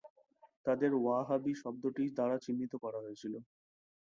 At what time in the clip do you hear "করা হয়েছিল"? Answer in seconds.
2.83-3.33